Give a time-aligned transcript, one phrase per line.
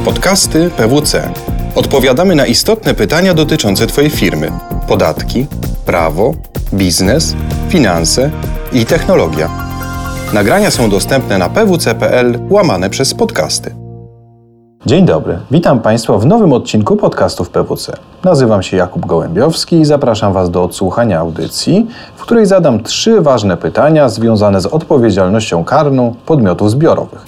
[0.00, 1.30] Podcasty PWC.
[1.74, 4.50] Odpowiadamy na istotne pytania dotyczące Twojej firmy:
[4.88, 5.46] podatki,
[5.86, 6.34] prawo,
[6.74, 7.36] biznes,
[7.68, 8.30] finanse
[8.72, 9.50] i technologia.
[10.32, 13.74] Nagrania są dostępne na pwc.pl łamane przez podcasty.
[14.86, 17.92] Dzień dobry, witam Państwa w nowym odcinku podcastów PWC.
[18.24, 21.86] Nazywam się Jakub Gołębiowski i zapraszam Was do odsłuchania audycji,
[22.16, 27.26] w której zadam trzy ważne pytania związane z odpowiedzialnością karną podmiotów zbiorowych.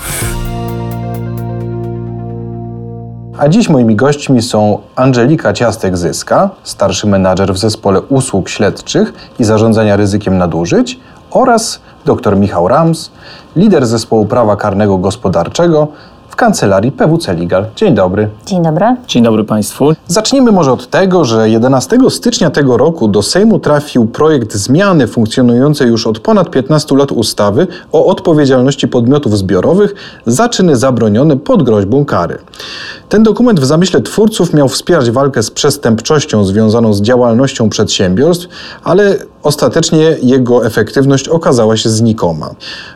[3.38, 9.96] A dziś moimi gośćmi są Angelika Ciastek-Zyska, starszy menadżer w zespole usług śledczych i zarządzania
[9.96, 13.10] ryzykiem nadużyć oraz dr Michał Rams,
[13.56, 15.88] lider zespołu prawa karnego gospodarczego
[16.34, 17.66] w kancelarii PWC Legal.
[17.76, 18.28] Dzień dobry.
[18.46, 18.86] Dzień dobry.
[19.06, 19.92] Dzień dobry Państwu.
[20.08, 25.88] Zacznijmy może od tego, że 11 stycznia tego roku do Sejmu trafił projekt zmiany funkcjonującej
[25.88, 29.94] już od ponad 15 lat ustawy o odpowiedzialności podmiotów zbiorowych
[30.26, 32.38] za czyny zabronione pod groźbą kary.
[33.08, 38.48] Ten dokument w zamyśle twórców miał wspierać walkę z przestępczością związaną z działalnością przedsiębiorstw,
[38.84, 42.50] ale ostatecznie jego efektywność okazała się znikoma.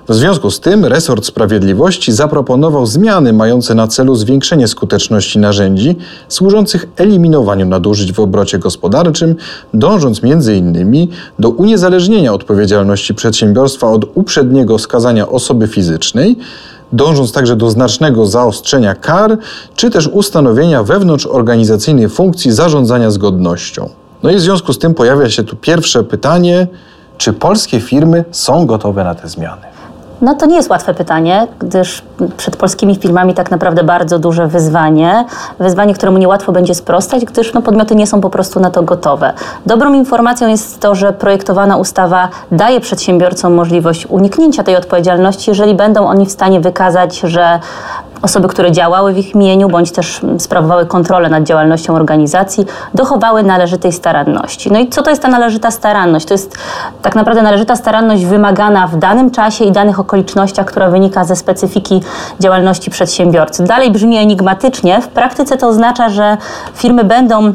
[0.08, 5.96] W związku z tym resort sprawiedliwości zaproponował zmiany mające na celu zwiększenie skuteczności narzędzi
[6.28, 9.36] służących eliminowaniu nadużyć w obrocie gospodarczym,
[9.74, 11.08] dążąc m.in.
[11.38, 16.36] do uniezależnienia odpowiedzialności przedsiębiorstwa od uprzedniego skazania osoby fizycznej,
[16.92, 19.38] dążąc także do znacznego zaostrzenia kar,
[19.76, 23.88] czy też ustanowienia wewnątrzorganizacyjnej funkcji zarządzania zgodnością.
[24.22, 26.66] No i w związku z tym pojawia się tu pierwsze pytanie,
[27.18, 29.62] czy polskie firmy są gotowe na te zmiany?
[30.20, 32.02] No to nie jest łatwe pytanie, gdyż
[32.36, 35.24] przed polskimi firmami tak naprawdę bardzo duże wyzwanie.
[35.58, 39.32] Wyzwanie, któremu niełatwo będzie sprostać, gdyż no, podmioty nie są po prostu na to gotowe.
[39.66, 46.06] Dobrą informacją jest to, że projektowana ustawa daje przedsiębiorcom możliwość uniknięcia tej odpowiedzialności, jeżeli będą
[46.06, 47.60] oni w stanie wykazać, że
[48.22, 53.92] osoby, które działały w ich imieniu, bądź też sprawowały kontrolę nad działalnością organizacji, dochowały należytej
[53.92, 54.72] staranności.
[54.72, 56.26] No i co to jest ta należyta staranność?
[56.26, 56.58] To jest
[57.02, 62.00] tak naprawdę należyta staranność wymagana w danym czasie i danych okolicznościach, która wynika ze specyfiki
[62.40, 63.64] działalności przedsiębiorcy.
[63.64, 66.36] Dalej brzmi enigmatycznie, w praktyce to oznacza, że
[66.74, 67.52] firmy będą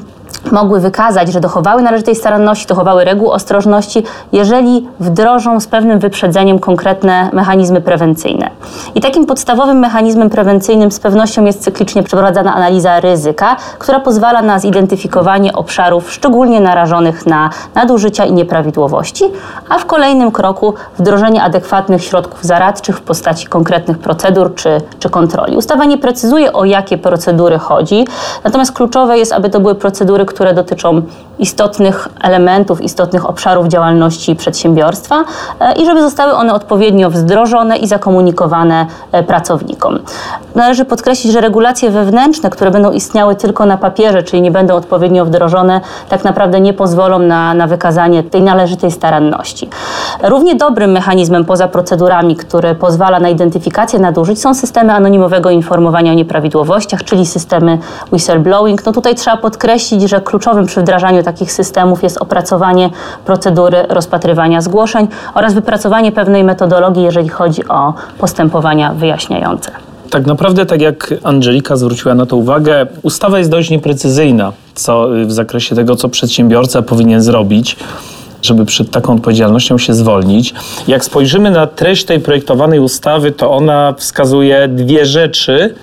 [0.51, 7.29] mogły wykazać, że dochowały należytej staranności, dochowały reguł ostrożności, jeżeli wdrożą z pewnym wyprzedzeniem konkretne
[7.33, 8.49] mechanizmy prewencyjne.
[8.95, 14.59] I takim podstawowym mechanizmem prewencyjnym z pewnością jest cyklicznie przeprowadzana analiza ryzyka, która pozwala na
[14.59, 19.25] zidentyfikowanie obszarów szczególnie narażonych na nadużycia i nieprawidłowości,
[19.69, 25.57] a w kolejnym kroku wdrożenie adekwatnych środków zaradczych w postaci konkretnych procedur czy, czy kontroli.
[25.57, 28.07] Ustawa nie precyzuje, o jakie procedury chodzi,
[28.43, 31.01] natomiast kluczowe jest, aby to były procedury, które dotyczą
[31.39, 35.23] istotnych elementów, istotnych obszarów działalności przedsiębiorstwa
[35.59, 39.99] e, i żeby zostały one odpowiednio wdrożone i zakomunikowane e, pracownikom.
[40.55, 45.25] Należy podkreślić, że regulacje wewnętrzne, które będą istniały tylko na papierze, czyli nie będą odpowiednio
[45.25, 49.69] wdrożone, tak naprawdę nie pozwolą na, na wykazanie tej należytej staranności.
[50.23, 56.15] Równie dobrym mechanizmem poza procedurami, który pozwala na identyfikację nadużyć, są systemy anonimowego informowania o
[56.15, 57.77] nieprawidłowościach, czyli systemy
[58.11, 58.85] whistleblowing.
[58.85, 62.89] No tutaj trzeba podkreślić, że kluczowym przy wdrażaniu takich systemów jest opracowanie
[63.25, 69.71] procedury rozpatrywania zgłoszeń oraz wypracowanie pewnej metodologii, jeżeli chodzi o postępowania wyjaśniające.
[70.09, 75.31] Tak naprawdę, tak jak Angelika zwróciła na to uwagę, ustawa jest dość nieprecyzyjna co, w
[75.31, 77.77] zakresie tego, co przedsiębiorca powinien zrobić
[78.41, 80.53] żeby przed taką odpowiedzialnością się zwolnić.
[80.87, 85.75] Jak spojrzymy na treść tej projektowanej ustawy, to ona wskazuje dwie rzeczy,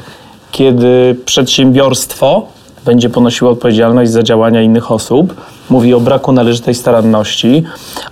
[0.52, 2.47] kiedy przedsiębiorstwo
[2.84, 5.34] będzie ponosiło odpowiedzialność za działania innych osób.
[5.70, 7.62] Mówi o braku należytej staranności,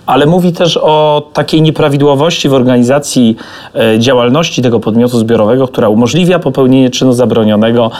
[0.05, 3.37] ale mówi też o takiej nieprawidłowości w organizacji
[3.75, 7.91] e, działalności tego podmiotu zbiorowego, która umożliwia popełnienie czynu zabronionego,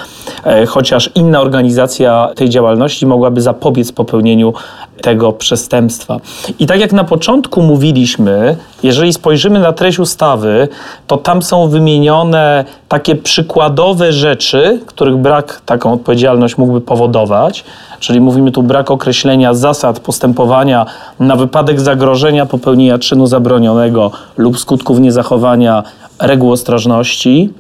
[0.44, 4.54] e, chociaż inna organizacja tej działalności mogłaby zapobiec popełnieniu
[5.02, 6.20] tego przestępstwa.
[6.60, 10.68] I tak jak na początku mówiliśmy, jeżeli spojrzymy na treść ustawy,
[11.08, 17.64] to tam są wymienione takie przykładowe rzeczy, których brak taką odpowiedzialność mógłby powodować.
[18.00, 20.86] Czyli mówimy tu brak określenia zasad postępowania
[21.20, 25.84] na wypadek zagrożenia popełnienia czynu zabronionego lub skutków niezachowania
[26.20, 27.54] reguł ostrożności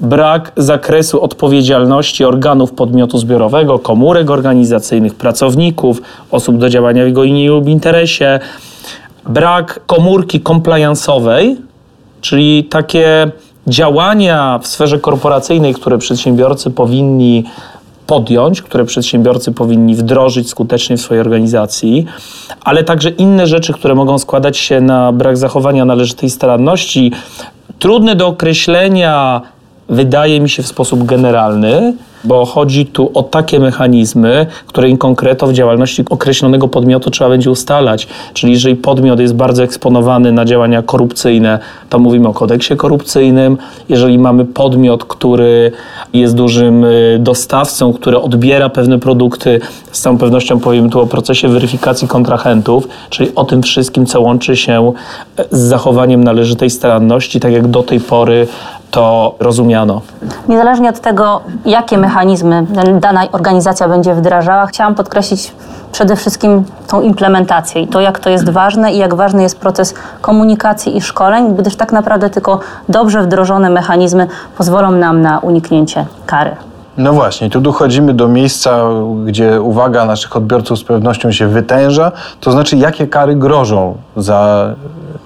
[0.00, 7.54] brak zakresu odpowiedzialności organów podmiotu zbiorowego, komórek organizacyjnych, pracowników, osób do działania w jego imieniu
[7.54, 8.40] lub interesie,
[9.28, 11.56] brak komórki compliance'owej,
[12.20, 13.30] czyli takie
[13.66, 17.44] działania w sferze korporacyjnej, które przedsiębiorcy powinni
[18.06, 22.06] podjąć, które przedsiębiorcy powinni wdrożyć skutecznie w swojej organizacji,
[22.64, 27.12] ale także inne rzeczy, które mogą składać się na brak zachowania należytej staranności,
[27.78, 29.40] trudne do określenia
[29.88, 31.94] wydaje mi się w sposób generalny,
[32.26, 37.50] bo chodzi tu o takie mechanizmy, które in concreto w działalności określonego podmiotu trzeba będzie
[37.50, 38.08] ustalać.
[38.34, 41.58] Czyli jeżeli podmiot jest bardzo eksponowany na działania korupcyjne,
[41.88, 43.58] to mówimy o kodeksie korupcyjnym.
[43.88, 45.72] Jeżeli mamy podmiot, który
[46.12, 49.60] jest dużym y, dostawcą, który odbiera pewne produkty,
[49.92, 54.56] z całą pewnością powiem tu o procesie weryfikacji kontrahentów, czyli o tym wszystkim, co łączy
[54.56, 54.92] się
[55.50, 58.46] z zachowaniem należytej staranności, tak jak do tej pory
[58.90, 60.00] to rozumiano.
[60.48, 62.66] Niezależnie od tego, jakie mechanizmy
[63.00, 65.52] dana organizacja będzie wdrażała, chciałam podkreślić
[65.92, 69.94] przede wszystkim tą implementację i to, jak to jest ważne i jak ważny jest proces
[70.20, 74.26] komunikacji i szkoleń, gdyż tak naprawdę tylko dobrze wdrożone mechanizmy
[74.58, 76.56] pozwolą nam na uniknięcie kary.
[76.96, 78.80] No właśnie, tu dochodzimy do miejsca,
[79.24, 84.70] gdzie uwaga naszych odbiorców z pewnością się wytęża, to znaczy jakie kary grożą za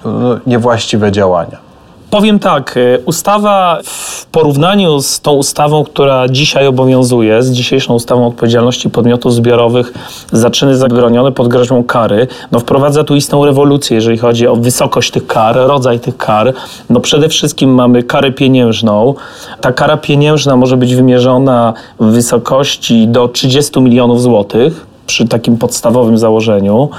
[0.05, 1.70] no, niewłaściwe działania.
[2.11, 8.27] Powiem tak, e, ustawa w porównaniu z tą ustawą, która dzisiaj obowiązuje, z dzisiejszą ustawą
[8.27, 9.93] odpowiedzialności podmiotów zbiorowych
[10.31, 15.11] za czyny zabronione pod groźbą kary, no wprowadza tu istną rewolucję, jeżeli chodzi o wysokość
[15.11, 16.53] tych kar, rodzaj tych kar.
[16.89, 19.13] No przede wszystkim mamy karę pieniężną.
[19.61, 26.17] Ta kara pieniężna może być wymierzona w wysokości do 30 milionów złotych przy takim podstawowym
[26.17, 26.89] założeniu.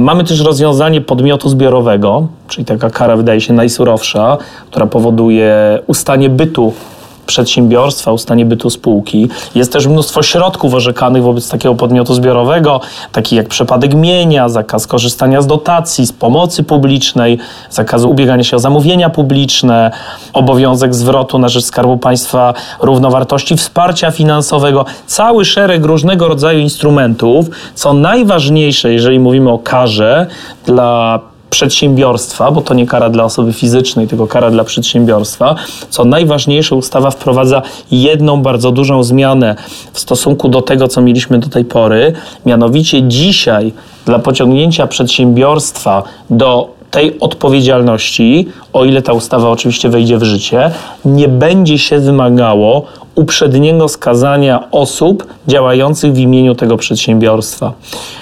[0.00, 4.38] Mamy też rozwiązanie podmiotu zbiorowego, czyli taka kara wydaje się najsurowsza,
[4.70, 6.72] która powoduje ustanie bytu
[7.30, 9.28] przedsiębiorstwa, ustanie bytu spółki.
[9.54, 12.80] Jest też mnóstwo środków orzekanych wobec takiego podmiotu zbiorowego,
[13.12, 17.38] takich jak przepadek mienia, zakaz korzystania z dotacji, z pomocy publicznej,
[17.70, 19.90] zakaz ubiegania się o zamówienia publiczne,
[20.32, 27.46] obowiązek zwrotu na rzecz Skarbu Państwa równowartości wsparcia finansowego, cały szereg różnego rodzaju instrumentów.
[27.74, 30.26] Co najważniejsze, jeżeli mówimy o karze
[30.66, 35.54] dla przedsiębiorstwa, bo to nie kara dla osoby fizycznej, tylko kara dla przedsiębiorstwa.
[35.90, 39.56] Co najważniejsze, ustawa wprowadza jedną bardzo dużą zmianę
[39.92, 42.12] w stosunku do tego, co mieliśmy do tej pory.
[42.46, 43.72] Mianowicie dzisiaj
[44.06, 50.70] dla pociągnięcia przedsiębiorstwa do tej odpowiedzialności, o ile ta ustawa oczywiście wejdzie w życie,
[51.04, 52.84] nie będzie się wymagało
[53.14, 57.72] uprzedniego skazania osób działających w imieniu tego przedsiębiorstwa.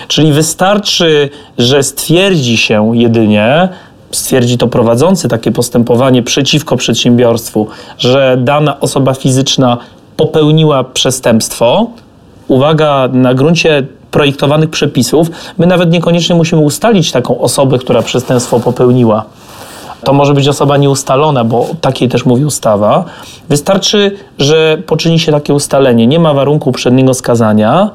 [0.09, 3.69] Czyli wystarczy, że stwierdzi się jedynie,
[4.13, 7.67] stwierdzi to prowadzący takie postępowanie przeciwko przedsiębiorstwu,
[7.99, 9.79] że dana osoba fizyczna
[10.17, 11.87] popełniła przestępstwo.
[12.49, 19.25] Uwaga, na gruncie projektowanych przepisów, my nawet niekoniecznie musimy ustalić taką osobę, która przestępstwo popełniła.
[20.05, 23.05] To może być osoba nieustalona, bo takiej też mówi ustawa.
[23.49, 27.91] Wystarczy, że poczyni się takie ustalenie, nie ma warunku uprzedniego skazania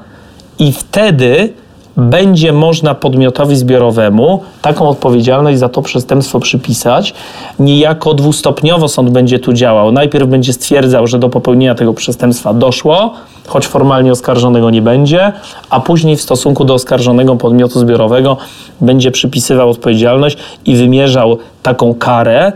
[0.59, 1.53] i wtedy
[1.97, 7.13] będzie można podmiotowi zbiorowemu taką odpowiedzialność za to przestępstwo przypisać.
[7.59, 9.91] Niejako dwustopniowo sąd będzie tu działał.
[9.91, 13.13] Najpierw będzie stwierdzał, że do popełnienia tego przestępstwa doszło,
[13.47, 15.31] choć formalnie oskarżonego nie będzie,
[15.69, 18.37] a później w stosunku do oskarżonego podmiotu zbiorowego
[18.81, 22.51] będzie przypisywał odpowiedzialność i wymierzał taką karę.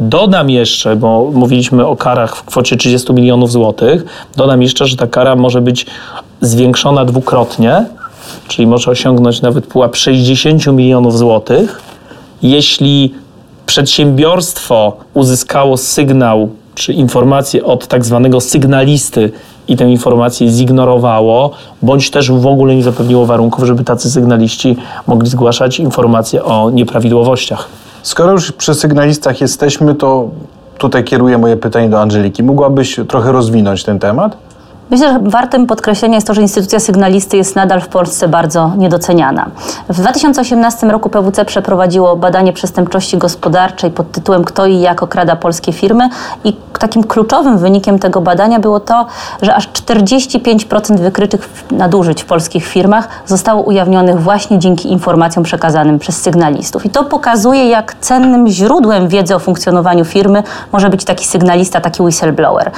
[0.00, 4.04] Dodam jeszcze, bo mówiliśmy o karach w kwocie 30 milionów złotych,
[4.36, 5.86] dodam jeszcze, że ta kara może być
[6.40, 7.84] zwiększona dwukrotnie
[8.48, 11.80] czyli może osiągnąć nawet pułap 60 milionów złotych,
[12.42, 13.14] jeśli
[13.66, 19.30] przedsiębiorstwo uzyskało sygnał czy informację od tak zwanego sygnalisty
[19.68, 21.50] i tę informację zignorowało,
[21.82, 27.68] bądź też w ogóle nie zapewniło warunków, żeby tacy sygnaliści mogli zgłaszać informacje o nieprawidłowościach.
[28.02, 30.28] Skoro już przy sygnalistach jesteśmy, to
[30.78, 32.42] tutaj kieruję moje pytanie do Angeliki.
[32.42, 34.36] Mogłabyś trochę rozwinąć ten temat?
[34.90, 39.46] Myślę, że wartym podkreślenia jest to, że instytucja sygnalisty jest nadal w Polsce bardzo niedoceniana.
[39.88, 45.72] W 2018 roku PWC przeprowadziło badanie przestępczości gospodarczej pod tytułem Kto i jak okrada polskie
[45.72, 46.08] firmy
[46.44, 49.06] i takim kluczowym wynikiem tego badania było to,
[49.42, 56.22] że aż 45% wykrytych nadużyć w polskich firmach zostało ujawnionych właśnie dzięki informacjom przekazanym przez
[56.22, 56.86] sygnalistów.
[56.86, 60.42] I to pokazuje, jak cennym źródłem wiedzy o funkcjonowaniu firmy
[60.72, 62.70] może być taki sygnalista, taki whistleblower.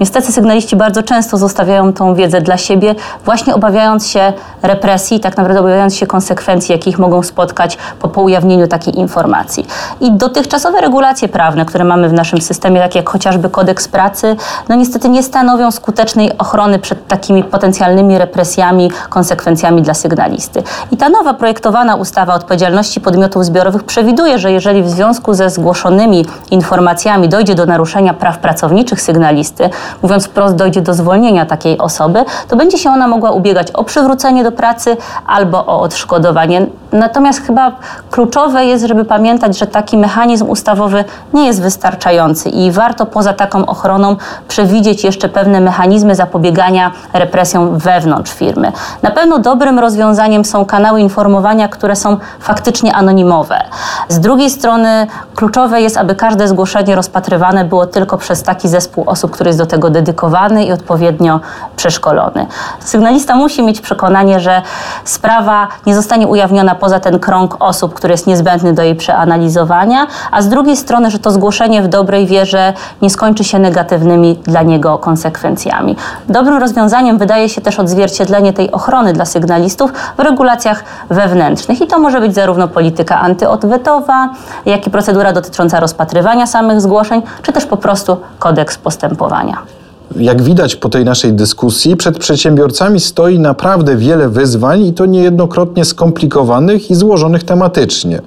[0.00, 5.36] Niestety sygnaliści bardzo często zostają zostawiają tą wiedzę dla siebie, właśnie obawiając się represji, tak
[5.36, 9.66] naprawdę obawiając się konsekwencji, jakich mogą spotkać po, po ujawnieniu takiej informacji.
[10.00, 14.36] I dotychczasowe regulacje prawne, które mamy w naszym systemie, takie jak chociażby kodeks pracy,
[14.68, 20.62] no niestety nie stanowią skutecznej ochrony przed takimi potencjalnymi represjami, konsekwencjami dla sygnalisty.
[20.90, 25.50] I ta nowa projektowana ustawa o odpowiedzialności podmiotów zbiorowych przewiduje, że jeżeli w związku ze
[25.50, 29.70] zgłoszonymi informacjami dojdzie do naruszenia praw pracowniczych sygnalisty,
[30.02, 34.44] mówiąc wprost, dojdzie do zwolnienia takiej osoby, to będzie się ona mogła ubiegać o przywrócenie
[34.44, 37.72] do pracy albo o odszkodowanie Natomiast chyba
[38.10, 41.04] kluczowe jest, żeby pamiętać, że taki mechanizm ustawowy
[41.34, 44.16] nie jest wystarczający i warto poza taką ochroną
[44.48, 48.72] przewidzieć jeszcze pewne mechanizmy zapobiegania represjom wewnątrz firmy.
[49.02, 53.60] Na pewno dobrym rozwiązaniem są kanały informowania, które są faktycznie anonimowe.
[54.08, 59.30] Z drugiej strony kluczowe jest, aby każde zgłoszenie rozpatrywane było tylko przez taki zespół osób,
[59.30, 61.40] który jest do tego dedykowany i odpowiednio
[61.76, 62.46] przeszkolony.
[62.80, 64.62] Sygnalista musi mieć przekonanie, że
[65.04, 70.42] sprawa nie zostanie ujawniona poza ten krąg osób, który jest niezbędny do jej przeanalizowania, a
[70.42, 74.98] z drugiej strony, że to zgłoszenie w dobrej wierze nie skończy się negatywnymi dla niego
[74.98, 75.96] konsekwencjami.
[76.28, 81.98] Dobrym rozwiązaniem wydaje się też odzwierciedlenie tej ochrony dla sygnalistów w regulacjach wewnętrznych i to
[81.98, 84.28] może być zarówno polityka antyodwetowa,
[84.66, 89.77] jak i procedura dotycząca rozpatrywania samych zgłoszeń, czy też po prostu kodeks postępowania.
[90.16, 95.84] Jak widać po tej naszej dyskusji, przed przedsiębiorcami stoi naprawdę wiele wyzwań i to niejednokrotnie
[95.84, 98.20] skomplikowanych i złożonych tematycznie.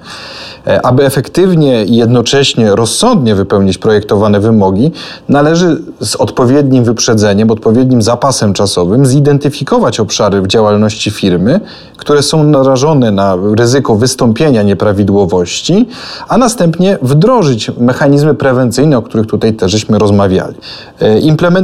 [0.66, 4.92] E, aby efektywnie i jednocześnie rozsądnie wypełnić projektowane wymogi,
[5.28, 11.60] należy z odpowiednim wyprzedzeniem, odpowiednim zapasem czasowym zidentyfikować obszary w działalności firmy,
[11.96, 15.88] które są narażone na ryzyko wystąpienia nieprawidłowości,
[16.28, 20.54] a następnie wdrożyć mechanizmy prewencyjne, o których tutaj też żeśmy rozmawiali.
[21.00, 21.18] E,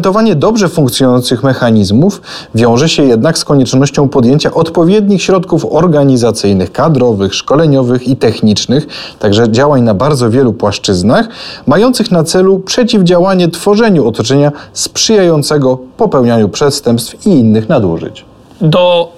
[0.08, 2.22] implementowanie dobrze funkcjonujących mechanizmów
[2.54, 8.86] wiąże się jednak z koniecznością podjęcia odpowiednich środków organizacyjnych, kadrowych, szkoleniowych i technicznych,
[9.18, 11.28] także działań na bardzo wielu płaszczyznach,
[11.66, 18.24] mających na celu przeciwdziałanie tworzeniu otoczenia sprzyjającego popełnianiu przestępstw i innych nadużyć.
[18.60, 19.12] Do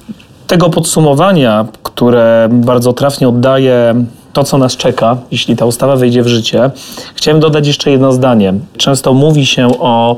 [0.47, 6.27] tego podsumowania, które bardzo trafnie oddaje to, co nas czeka, jeśli ta ustawa wejdzie w
[6.27, 6.71] życie,
[7.15, 8.55] chciałem dodać jeszcze jedno zdanie.
[8.77, 10.17] Często mówi się o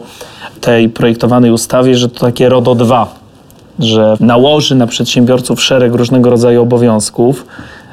[0.62, 3.14] tej projektowanej ustawie, że to takie RODO 2,
[3.78, 7.46] że nałoży na przedsiębiorców szereg różnego rodzaju obowiązków,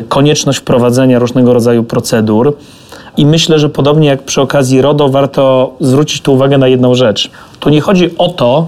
[0.09, 2.55] konieczność wprowadzenia różnego rodzaju procedur.
[3.17, 7.31] I myślę, że podobnie jak przy okazji RODO, warto zwrócić tu uwagę na jedną rzecz.
[7.59, 8.67] Tu nie chodzi o to,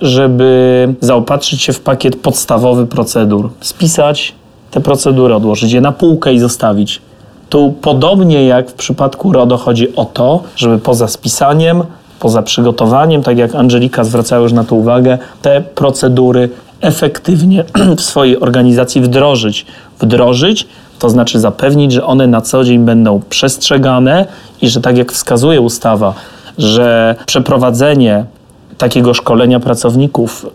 [0.00, 4.34] żeby zaopatrzyć się w pakiet podstawowy procedur, spisać
[4.70, 7.02] te procedury, odłożyć je na półkę i zostawić.
[7.48, 11.82] Tu podobnie jak w przypadku RODO chodzi o to, żeby poza spisaniem,
[12.24, 16.48] poza przygotowaniem, tak jak Angelika zwracała już na to uwagę, te procedury
[16.80, 17.64] efektywnie
[17.98, 19.66] w swojej organizacji wdrożyć.
[20.00, 20.66] Wdrożyć
[20.98, 24.26] to znaczy zapewnić, że one na co dzień będą przestrzegane
[24.62, 26.14] i że tak jak wskazuje ustawa,
[26.58, 28.24] że przeprowadzenie
[28.78, 30.46] takiego szkolenia pracowników,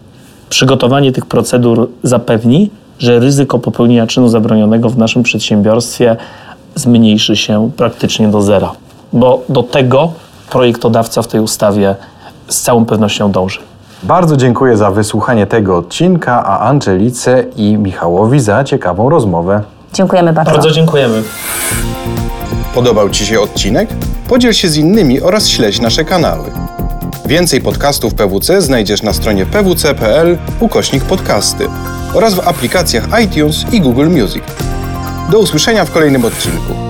[0.50, 6.16] przygotowanie tych procedur zapewni, że ryzyko popełnienia czynu zabronionego w naszym przedsiębiorstwie
[6.76, 8.72] zmniejszy się praktycznie do zera.
[9.14, 10.12] Bo do tego
[10.50, 11.96] projektodawca w tej ustawie
[12.48, 13.60] z całą pewnością dąży.
[14.04, 19.62] Bardzo dziękuję za wysłuchanie tego odcinka, a Angelice i Michałowi za ciekawą rozmowę.
[19.94, 20.52] Dziękujemy bardzo.
[20.52, 21.24] Bardzo dziękujemy.
[22.76, 23.90] Podobał Ci się odcinek?
[24.30, 26.52] Podziel się z innymi oraz śledź nasze kanały.
[27.26, 31.68] Więcej podcastów PWC znajdziesz na stronie pwc.pl ukośnik podcasty
[32.14, 34.44] oraz w aplikacjach iTunes i Google Music.
[35.32, 36.89] Do usłyszenia w kolejnym odcinku.